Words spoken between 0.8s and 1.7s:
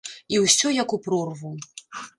у прорву.